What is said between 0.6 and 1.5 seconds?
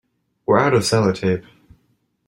of sellotape.